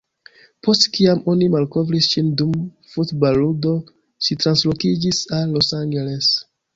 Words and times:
Post 0.67 0.85
kiam 0.93 1.19
oni 1.33 1.49
malkovris 1.55 2.07
ŝin 2.13 2.31
dum 2.41 2.55
futbal-ludo, 2.93 3.73
ŝi 4.29 4.39
translokiĝis 4.45 5.21
al 5.41 5.55
Los 5.59 5.71
Angeles. 5.81 6.31